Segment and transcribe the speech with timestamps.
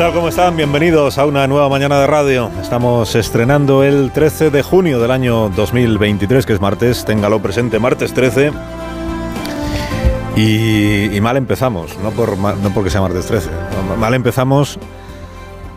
[0.00, 0.14] Tal?
[0.14, 0.56] ¿Cómo están?
[0.56, 2.50] Bienvenidos a una nueva mañana de radio.
[2.58, 7.04] Estamos estrenando el 13 de junio del año 2023, que es martes.
[7.04, 8.50] Téngalo presente, martes 13.
[10.36, 13.50] Y, y mal empezamos, no, por, no porque sea martes 13.
[13.90, 14.78] No, Mal empezamos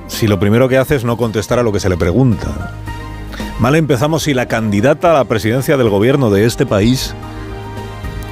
[0.08, 2.72] si lo primero que hace es no contestar a lo que se le pregunta.
[3.60, 7.14] Mal empezamos si la candidata a la presidencia del gobierno de este país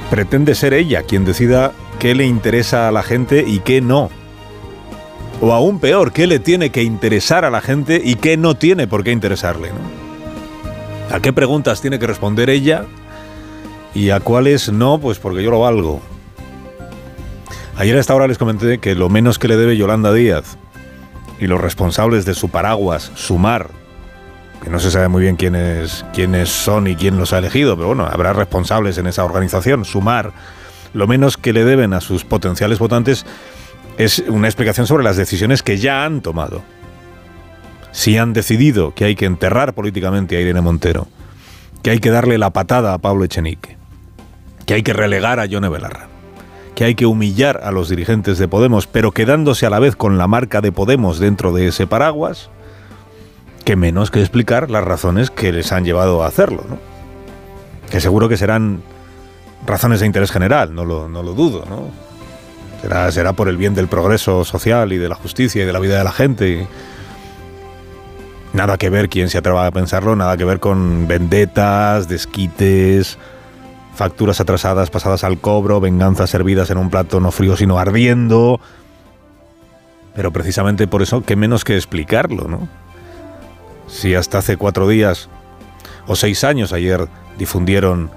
[0.08, 4.08] pretende ser ella quien decida qué le interesa a la gente y qué no.
[5.44, 8.86] O aún peor, qué le tiene que interesar a la gente y qué no tiene
[8.86, 9.70] por qué interesarle.
[9.70, 10.02] ¿no?
[11.16, 12.84] ¿A qué preguntas tiene que responder ella
[13.92, 15.00] y a cuáles no?
[15.00, 16.00] Pues porque yo lo valgo.
[17.76, 20.58] Ayer a esta hora les comenté que lo menos que le debe Yolanda Díaz
[21.40, 23.66] y los responsables de su paraguas, Sumar,
[24.62, 27.88] que no se sabe muy bien quiénes, quiénes son y quién los ha elegido, pero
[27.88, 30.32] bueno, habrá responsables en esa organización, Sumar,
[30.94, 33.26] lo menos que le deben a sus potenciales votantes
[33.98, 36.62] es una explicación sobre las decisiones que ya han tomado.
[37.92, 41.08] Si han decidido que hay que enterrar políticamente a Irene Montero,
[41.82, 43.76] que hay que darle la patada a Pablo Echenique,
[44.66, 46.08] que hay que relegar a Yone Belarra,
[46.74, 50.16] que hay que humillar a los dirigentes de Podemos, pero quedándose a la vez con
[50.16, 52.48] la marca de Podemos dentro de ese paraguas,
[53.64, 56.78] que menos que explicar las razones que les han llevado a hacerlo, ¿no?
[57.90, 58.82] Que seguro que serán
[59.66, 62.11] razones de interés general, no lo, no lo dudo, ¿no?
[62.82, 65.98] Será, por el bien del progreso social y de la justicia y de la vida
[65.98, 66.66] de la gente.
[68.52, 73.18] Nada que ver, quien se atreva a pensarlo, nada que ver con vendetas, desquites,
[73.94, 78.60] facturas atrasadas pasadas al cobro, venganzas servidas en un plato no frío sino ardiendo.
[80.16, 82.68] Pero precisamente por eso, qué menos que explicarlo, ¿no?
[83.86, 85.28] Si hasta hace cuatro días
[86.08, 87.06] o seis años ayer
[87.38, 88.10] difundieron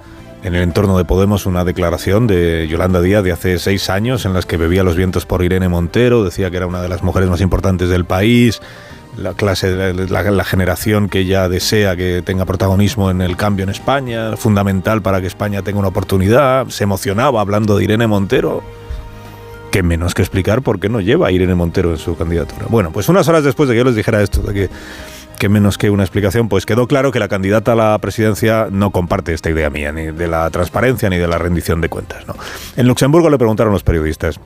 [0.46, 4.34] en el entorno de Podemos una declaración de Yolanda Díaz de hace seis años en
[4.34, 7.32] las que bebía los vientos por Irene Montero, decía que era una de las mujeres
[7.32, 8.62] más importantes del país,
[9.18, 13.70] la clase, la, la generación que ella desea que tenga protagonismo en el cambio en
[13.70, 18.62] España, fundamental para que España tenga una oportunidad, se emocionaba hablando de Irene Montero.
[19.72, 22.68] Que menos que explicar por qué no lleva a Irene Montero en su candidatura.
[22.70, 24.70] Bueno, pues unas horas después de que yo les dijera esto, de que
[25.36, 28.92] que menos que una explicación, pues quedó claro que la candidata a la presidencia no
[28.92, 32.28] comparte esta idea mía, ni de la transparencia ni de la rendición de cuentas.
[32.28, 32.36] ¿no?
[32.76, 34.40] En Luxemburgo le preguntaron los periodistas.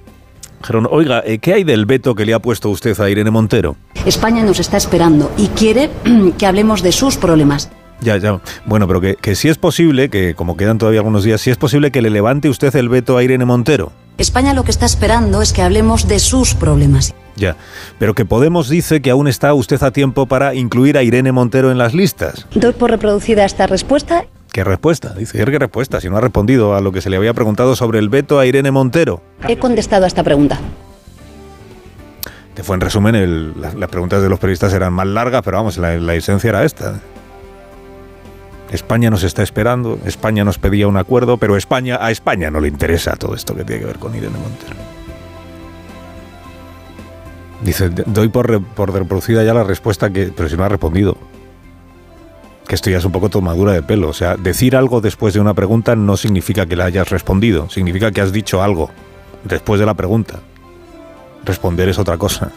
[0.61, 3.77] Dijeron, oiga, eh, ¿qué hay del veto que le ha puesto usted a Irene Montero?
[4.05, 5.89] España nos está esperando y quiere
[6.37, 7.69] que hablemos de sus problemas.
[8.01, 8.39] Ya, ya.
[8.65, 11.57] Bueno, pero que, que si es posible, que como quedan todavía algunos días, si es
[11.57, 13.91] posible que le levante usted el veto a Irene Montero.
[14.17, 17.13] España lo que está esperando es que hablemos de sus problemas.
[17.39, 17.55] Ya,
[17.97, 21.71] pero que Podemos dice que aún está usted a tiempo para incluir a Irene Montero
[21.71, 22.45] en las listas.
[22.53, 24.25] Doy por reproducida esta respuesta.
[24.51, 25.13] ¿Qué respuesta?
[25.13, 26.01] Dice, ¿qué respuesta?
[26.01, 28.45] Si no ha respondido a lo que se le había preguntado sobre el veto a
[28.45, 29.21] Irene Montero.
[29.47, 30.59] He contestado a esta pregunta.
[32.55, 35.77] Te fue en resumen, el- las preguntas de los periodistas eran más largas, pero vamos,
[35.77, 36.99] la, la esencia era esta.
[38.71, 42.67] España nos está esperando, España nos pedía un acuerdo, pero España a España no le
[42.67, 44.75] interesa todo esto que tiene que ver con Irene Montero.
[47.61, 50.69] Dice, "D- doy por, re- por reproducida ya la respuesta que, pero si no ha
[50.69, 51.17] respondido.
[52.67, 54.09] Que esto ya es un poco tomadura de pelo.
[54.09, 58.11] O sea, decir algo después de una pregunta no significa que la hayas respondido, significa
[58.11, 58.91] que has dicho algo
[59.43, 60.39] después de la pregunta.
[61.43, 62.51] Responder es otra cosa.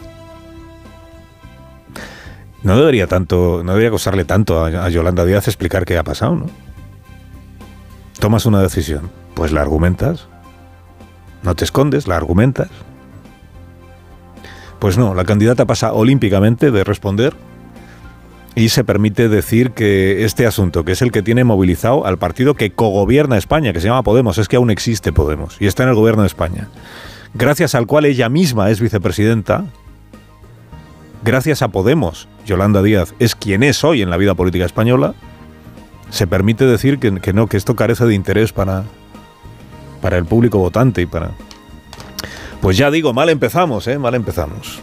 [2.61, 6.35] No debería tanto, no debería costarle tanto a, a Yolanda Díaz explicar qué ha pasado,
[6.35, 6.45] ¿no?
[8.19, 10.27] Tomas una decisión, pues la argumentas.
[11.41, 12.69] No te escondes, la argumentas.
[14.83, 17.33] Pues no, la candidata pasa olímpicamente de responder
[18.53, 22.55] y se permite decir que este asunto, que es el que tiene movilizado al partido
[22.55, 25.89] que cogobierna España, que se llama Podemos, es que aún existe Podemos y está en
[25.89, 26.67] el gobierno de España,
[27.33, 29.63] gracias al cual ella misma es vicepresidenta,
[31.23, 35.13] gracias a Podemos, Yolanda Díaz es quien es hoy en la vida política española,
[36.09, 38.83] se permite decir que, no, que esto carece de interés para,
[40.01, 41.31] para el público votante y para...
[42.63, 43.99] Pues ya digo, mal empezamos, ¿eh?
[43.99, 44.79] Mal empezamos.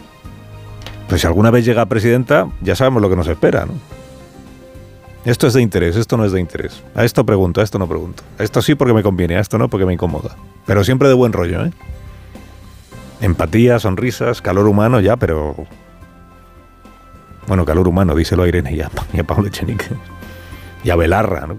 [1.09, 3.73] Pues si alguna vez llega presidenta, ya sabemos lo que nos espera, ¿no?
[5.25, 6.83] Esto es de interés, esto no es de interés.
[6.93, 8.21] A esto pregunto, a esto no pregunto.
[8.37, 10.35] A esto sí porque me conviene, a esto no porque me incomoda.
[10.67, 11.71] Pero siempre de buen rollo, ¿eh?
[13.19, 15.55] Empatía, sonrisas, calor humano, ya, pero...
[17.47, 19.49] Bueno, calor humano, díselo a Irene y a, y a Pablo.
[20.83, 21.57] Y a Belarra, ¿no?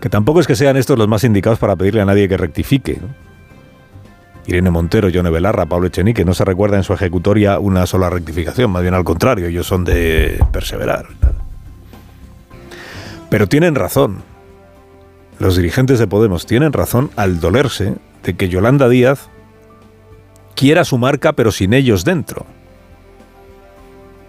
[0.00, 2.98] Que tampoco es que sean estos los más indicados para pedirle a nadie que rectifique.
[3.02, 3.27] ¿no?
[4.48, 8.70] Irene Montero, Yone Belarra, Pablo Echenique, no se recuerda en su ejecutoria una sola rectificación,
[8.70, 11.06] más bien al contrario, ellos son de perseverar.
[13.28, 14.22] Pero tienen razón.
[15.38, 19.28] Los dirigentes de Podemos tienen razón al dolerse de que Yolanda Díaz
[20.54, 22.46] quiera su marca pero sin ellos dentro.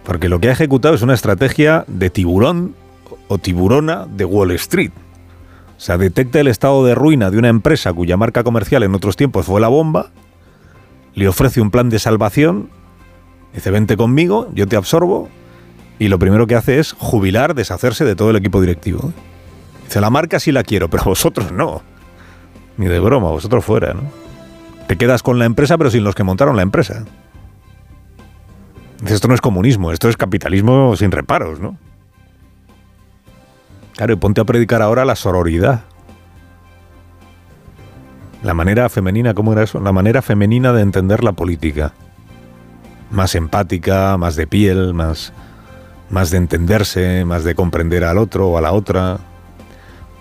[0.04, 2.74] Porque lo que ha ejecutado es una estrategia de tiburón
[3.28, 4.92] o tiburona de Wall Street.
[5.80, 9.46] Sea, detecta el estado de ruina de una empresa cuya marca comercial en otros tiempos
[9.46, 10.10] fue la bomba,
[11.14, 12.68] le ofrece un plan de salvación,
[13.54, 15.30] dice, vente conmigo, yo te absorbo,
[15.98, 19.14] y lo primero que hace es jubilar, deshacerse de todo el equipo directivo.
[19.86, 21.80] Dice, la marca sí la quiero, pero vosotros no.
[22.76, 24.02] Ni de broma, vosotros fuera, ¿no?
[24.86, 27.06] Te quedas con la empresa, pero sin los que montaron la empresa.
[29.00, 31.78] Dice, esto no es comunismo, esto es capitalismo sin reparos, ¿no?
[34.00, 35.82] Claro, y ponte a predicar ahora la sororidad.
[38.42, 39.78] La manera femenina, ¿cómo era eso?
[39.78, 41.92] La manera femenina de entender la política.
[43.10, 45.34] Más empática, más de piel, más,
[46.08, 49.18] más de entenderse, más de comprender al otro o a la otra.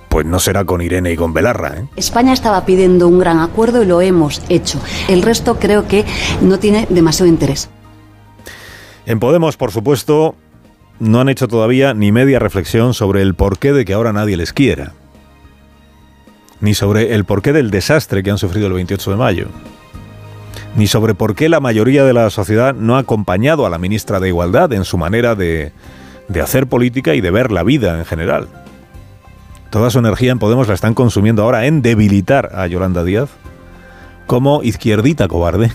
[0.10, 1.78] Pues no será con Irene y con Belarra.
[1.78, 1.88] ¿eh?
[1.96, 4.78] España estaba pidiendo un gran acuerdo y lo hemos hecho.
[5.08, 6.04] El resto creo que
[6.42, 7.70] no tiene demasiado interés.
[9.06, 10.36] En Podemos, por supuesto,
[11.00, 14.54] no han hecho todavía ni media reflexión sobre el porqué de que ahora nadie les
[14.54, 14.94] quiera,
[16.60, 19.48] ni sobre el porqué del desastre que han sufrido el 28 de mayo,
[20.76, 24.20] ni sobre por qué la mayoría de la sociedad no ha acompañado a la ministra
[24.20, 25.72] de Igualdad en su manera de,
[26.28, 28.48] de hacer política y de ver la vida en general.
[29.70, 33.30] Toda su energía en Podemos la están consumiendo ahora en debilitar a Yolanda Díaz
[34.26, 35.72] como izquierdita cobarde,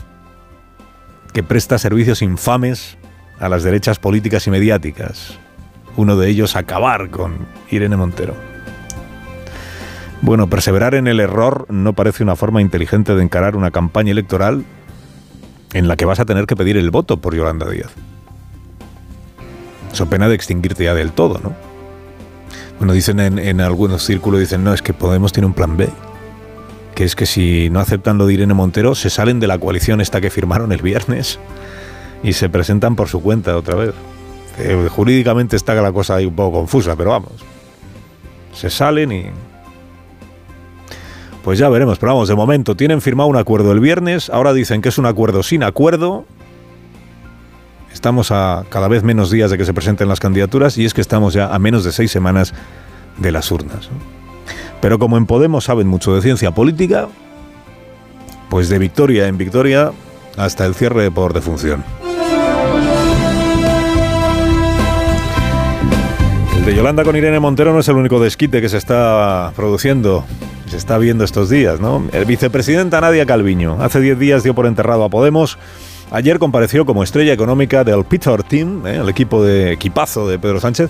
[1.32, 2.96] que presta servicios infames
[3.38, 5.38] a las derechas políticas y mediáticas.
[5.96, 8.34] Uno de ellos acabar con Irene Montero.
[10.22, 14.64] Bueno, perseverar en el error no parece una forma inteligente de encarar una campaña electoral
[15.72, 17.90] en la que vas a tener que pedir el voto por Yolanda Díaz.
[19.92, 21.54] Eso pena de extinguirte ya del todo, ¿no?
[22.78, 25.88] Bueno, dicen en, algunos círculos, dicen, no, es que Podemos tiene un plan B,
[26.94, 30.00] que es que si no aceptan lo de Irene Montero, se salen de la coalición
[30.00, 31.38] esta que firmaron el viernes
[32.24, 33.94] y se presentan por su cuenta otra vez.
[34.58, 37.32] Eh, jurídicamente está la cosa ahí un poco confusa, pero vamos.
[38.52, 39.26] Se salen y...
[41.44, 44.80] Pues ya veremos, pero vamos, de momento tienen firmado un acuerdo el viernes, ahora dicen
[44.80, 46.24] que es un acuerdo sin acuerdo.
[47.92, 51.02] Estamos a cada vez menos días de que se presenten las candidaturas y es que
[51.02, 52.54] estamos ya a menos de seis semanas
[53.18, 53.90] de las urnas.
[54.80, 57.08] Pero como en Podemos saben mucho de ciencia política,
[58.48, 59.92] pues de victoria en victoria
[60.38, 61.84] hasta el cierre por defunción.
[66.64, 70.24] De Yolanda con Irene Montero no es el único desquite que se está produciendo,
[70.66, 72.02] se está viendo estos días, ¿no?
[72.10, 75.58] El vicepresidenta Nadia Calviño hace 10 días dio por enterrado a Podemos.
[76.10, 78.96] Ayer compareció como estrella económica del Peter Team, ¿eh?
[78.96, 80.88] el equipo de equipazo de Pedro Sánchez,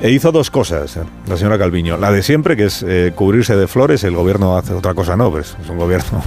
[0.00, 1.02] e hizo dos cosas, ¿eh?
[1.28, 1.98] la señora Calviño.
[1.98, 5.30] La de siempre, que es eh, cubrirse de flores, el gobierno hace otra cosa, no,
[5.30, 6.22] pues es un gobierno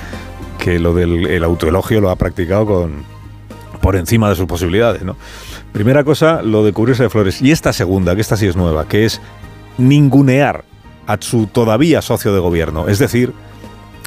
[0.58, 3.04] que lo del el autoelogio lo ha practicado con
[3.82, 5.16] por encima de sus posibilidades, ¿no?
[5.72, 7.40] Primera cosa, lo de cubrirse de flores.
[7.40, 9.20] Y esta segunda, que esta sí es nueva, que es
[9.78, 10.64] ningunear
[11.06, 13.32] a su todavía socio de gobierno, es decir,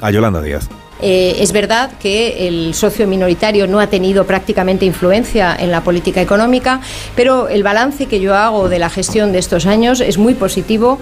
[0.00, 0.68] a Yolanda Díaz.
[1.02, 6.22] Eh, es verdad que el socio minoritario no ha tenido prácticamente influencia en la política
[6.22, 6.80] económica,
[7.14, 10.98] pero el balance que yo hago de la gestión de estos años es muy positivo.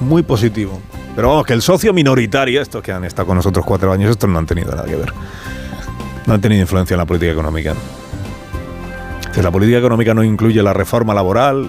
[0.00, 0.80] Muy positivo.
[1.14, 4.28] Pero vamos, que el socio minoritario, estos que han estado con nosotros cuatro años, estos
[4.28, 5.12] no han tenido nada que ver.
[6.26, 7.74] No han tenido influencia en la política económica.
[9.42, 11.68] La política económica no incluye la reforma laboral,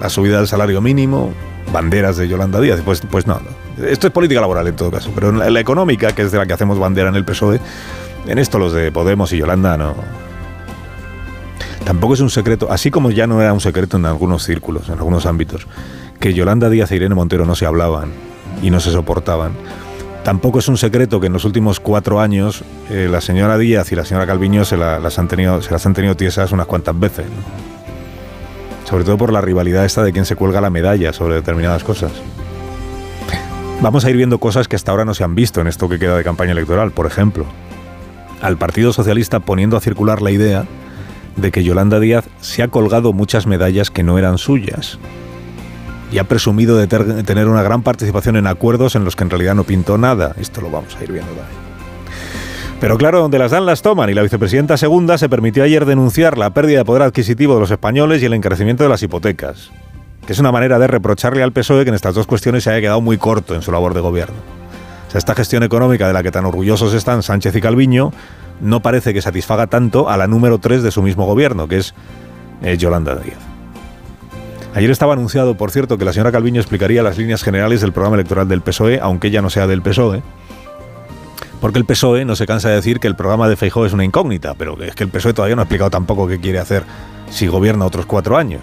[0.00, 1.32] la subida del salario mínimo,
[1.72, 2.80] banderas de Yolanda Díaz.
[2.84, 3.40] Pues, pues no.
[3.82, 5.10] Esto es política laboral en todo caso.
[5.14, 7.60] Pero en la, la económica, que es de la que hacemos bandera en el PSOE,
[8.26, 9.94] en esto los de Podemos y Yolanda no.
[11.84, 14.94] Tampoco es un secreto, así como ya no era un secreto en algunos círculos, en
[14.94, 15.68] algunos ámbitos,
[16.18, 18.10] que Yolanda Díaz e Irene Montero no se hablaban
[18.60, 19.52] y no se soportaban.
[20.26, 23.94] Tampoco es un secreto que en los últimos cuatro años eh, la señora Díaz y
[23.94, 26.98] la señora Calviño se, la- las han tenido, se las han tenido tiesas unas cuantas
[26.98, 27.26] veces.
[28.86, 32.10] Sobre todo por la rivalidad esta de quién se cuelga la medalla sobre determinadas cosas.
[33.80, 36.00] Vamos a ir viendo cosas que hasta ahora no se han visto en esto que
[36.00, 36.90] queda de campaña electoral.
[36.90, 37.44] Por ejemplo,
[38.42, 40.64] al Partido Socialista poniendo a circular la idea
[41.36, 44.98] de que Yolanda Díaz se ha colgado muchas medallas que no eran suyas
[46.12, 49.54] y ha presumido de tener una gran participación en acuerdos en los que en realidad
[49.54, 50.34] no pintó nada.
[50.38, 51.66] Esto lo vamos a ir viendo también.
[52.80, 56.36] Pero claro, donde las dan las toman y la vicepresidenta segunda se permitió ayer denunciar
[56.36, 59.70] la pérdida de poder adquisitivo de los españoles y el encarecimiento de las hipotecas,
[60.26, 62.80] que es una manera de reprocharle al PSOE que en estas dos cuestiones se haya
[62.82, 64.36] quedado muy corto en su labor de gobierno.
[65.08, 68.12] O sea, esta gestión económica de la que tan orgullosos están Sánchez y Calviño
[68.60, 71.94] no parece que satisfaga tanto a la número 3 de su mismo gobierno, que es
[72.62, 73.55] eh, Yolanda Díaz.
[74.76, 78.16] Ayer estaba anunciado, por cierto, que la señora Calviño explicaría las líneas generales del programa
[78.16, 80.22] electoral del PSOE, aunque ella no sea del PSOE
[81.62, 84.04] porque el PSOE no se cansa de decir que el programa de Feijóo es una
[84.04, 86.84] incógnita, pero es que el PSOE todavía no ha explicado tampoco qué quiere hacer
[87.30, 88.62] si gobierna otros cuatro años.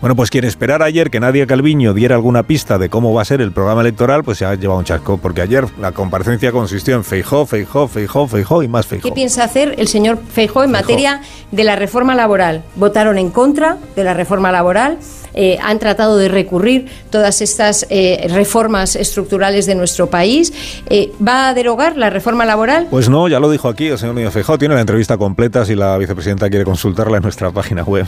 [0.00, 3.24] Bueno, pues quien esperar ayer que Nadia Calviño diera alguna pista de cómo va a
[3.24, 6.94] ser el programa electoral, pues se ha llevado un chasco, porque ayer la comparecencia consistió
[6.94, 9.08] en Feijó, Feijó, Feijó, Feijó y más Feijó.
[9.08, 12.62] ¿Qué piensa hacer el señor Feijó en materia de la reforma laboral?
[12.76, 14.98] Votaron en contra de la reforma laboral,
[15.34, 20.52] eh, han tratado de recurrir todas estas eh, reformas estructurales de nuestro país.
[20.90, 22.86] Eh, ¿Va a derogar la reforma laboral?
[22.88, 25.74] Pues no, ya lo dijo aquí el señor Núñez Feijó, tiene la entrevista completa si
[25.74, 28.06] la vicepresidenta quiere consultarla en nuestra página web.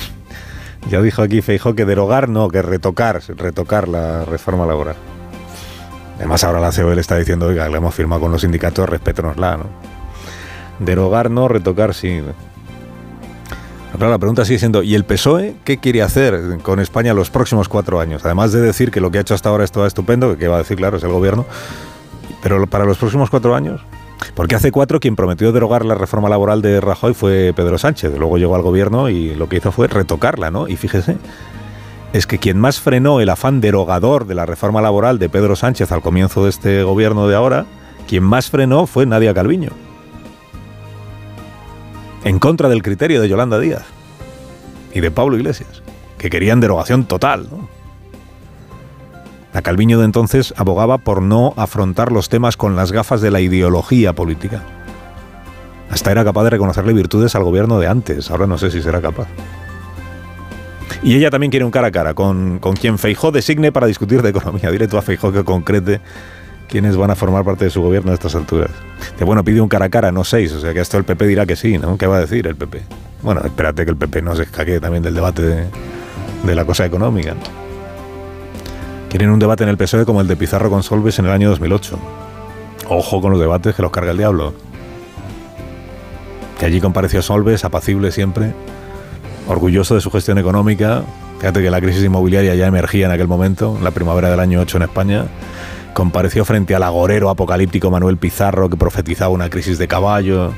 [0.88, 4.96] Ya dijo aquí Feijó que derogar no, que retocar, retocar la reforma laboral.
[6.16, 9.56] Además ahora la COE le está diciendo, oiga, le hemos firmado con los sindicatos, respétenosla,
[9.56, 9.64] ¿no?
[10.78, 12.22] Derogar no, retocar sí.
[13.98, 18.00] La pregunta sigue siendo, ¿y el PSOE qué quiere hacer con España los próximos cuatro
[18.00, 18.24] años?
[18.24, 20.56] Además de decir que lo que ha hecho hasta ahora es todo estupendo, que va
[20.56, 21.44] a decir, claro, es el gobierno,
[22.42, 23.82] pero para los próximos cuatro años,
[24.34, 28.16] porque hace cuatro quien prometió derogar la reforma laboral de Rajoy fue Pedro Sánchez.
[28.16, 30.68] Luego llegó al gobierno y lo que hizo fue retocarla, ¿no?
[30.68, 31.16] Y fíjese,
[32.12, 35.92] es que quien más frenó el afán derogador de la reforma laboral de Pedro Sánchez
[35.92, 37.66] al comienzo de este gobierno de ahora,
[38.08, 39.70] quien más frenó fue Nadia Calviño.
[42.24, 43.84] En contra del criterio de Yolanda Díaz
[44.92, 45.82] y de Pablo Iglesias,
[46.18, 47.79] que querían derogación total, ¿no?
[49.52, 53.40] La Calviño de entonces abogaba por no afrontar los temas con las gafas de la
[53.40, 54.62] ideología política.
[55.90, 59.00] Hasta era capaz de reconocerle virtudes al gobierno de antes, ahora no sé si será
[59.00, 59.26] capaz.
[61.02, 64.22] Y ella también quiere un cara a cara con, con quien Feijó designe para discutir
[64.22, 64.70] de economía.
[64.70, 66.00] Directo a Feijó que concrete
[66.68, 68.70] quiénes van a formar parte de su gobierno a estas alturas.
[69.18, 71.26] Que bueno, pide un cara a cara, no seis, o sea que esto el PP
[71.26, 71.98] dirá que sí, ¿no?
[71.98, 72.82] ¿Qué va a decir el PP?
[73.22, 75.64] Bueno, espérate que el PP no se escaque también del debate de,
[76.44, 77.34] de la cosa económica.
[79.10, 81.50] Quieren un debate en el PSOE como el de Pizarro con Solves en el año
[81.50, 81.98] 2008.
[82.88, 84.54] Ojo con los debates que los carga el diablo.
[86.60, 88.54] Que allí compareció Solves, apacible siempre,
[89.48, 91.02] orgulloso de su gestión económica.
[91.40, 94.60] Fíjate que la crisis inmobiliaria ya emergía en aquel momento, en la primavera del año
[94.60, 95.24] 8 en España.
[95.92, 100.52] Compareció frente al agorero apocalíptico Manuel Pizarro que profetizaba una crisis de caballo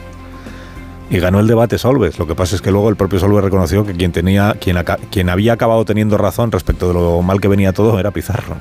[1.11, 2.19] y ganó el debate Solves.
[2.19, 4.77] Lo que pasa es que luego el propio Solves reconoció que quien, tenía, quien,
[5.11, 8.57] quien había acabado teniendo razón respecto de lo mal que venía todo era Pizarro.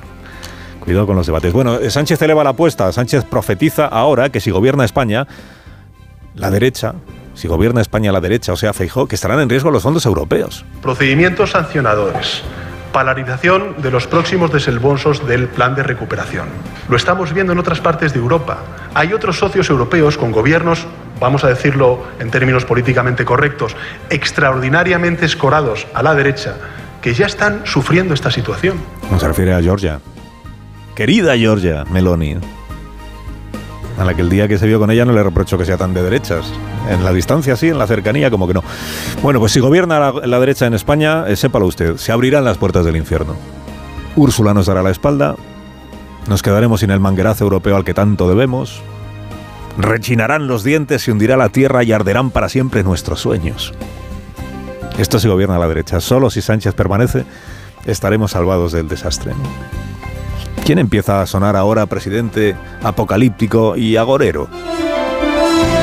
[0.80, 1.52] Cuidado con los debates.
[1.52, 2.90] Bueno, Sánchez eleva la apuesta.
[2.92, 5.26] Sánchez profetiza ahora que si gobierna España,
[6.34, 6.94] la derecha,
[7.34, 10.64] si gobierna España la derecha, o sea, Feijó, que estarán en riesgo los fondos europeos.
[10.82, 12.42] Procedimientos sancionadores.
[12.92, 16.48] Polarización de los próximos desembolsos del plan de recuperación.
[16.88, 18.58] Lo estamos viendo en otras partes de Europa.
[18.94, 20.86] Hay otros socios europeos con gobiernos
[21.22, 23.76] vamos a decirlo en términos políticamente correctos,
[24.10, 26.56] extraordinariamente escorados a la derecha,
[27.00, 28.78] que ya están sufriendo esta situación.
[29.02, 30.00] ¿Cómo se refiere a Georgia?
[30.96, 32.38] Querida Georgia Meloni,
[34.02, 35.76] a la que el día que se vio con ella no le reprocho que sea
[35.76, 36.52] tan de derechas.
[36.90, 38.64] En la distancia sí, en la cercanía como que no.
[39.22, 42.84] Bueno, pues si gobierna la, derecha en España, eh, sépalo usted, se abrirán las puertas
[42.84, 43.36] del infierno.
[44.16, 45.36] Úrsula nos dará la espalda,
[46.28, 48.82] nos quedaremos sin el manguerazo europeo al que tanto debemos,
[49.78, 53.72] rechinarán los dientes, se hundirá la tierra y arderán para siempre nuestros sueños.
[54.98, 56.00] Esto se gobierna la derecha.
[56.00, 57.24] Solo si Sánchez permanece,
[57.86, 59.32] estaremos salvados del desastre.
[60.64, 64.48] ¿Quién empieza a sonar ahora presidente apocalíptico y agorero?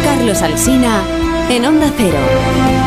[0.04, 1.02] Carlos Alsina,
[1.50, 2.79] en Onda Cero.